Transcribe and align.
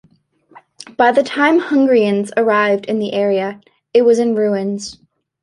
By 0.97 1.11
the 1.11 1.21
time 1.21 1.59
Hungarians 1.59 2.31
arrived 2.35 2.85
in 2.85 2.97
the 2.97 3.13
area, 3.13 3.61
it 3.93 4.01
was 4.01 4.17
in 4.17 4.33
ruins. 4.33 4.97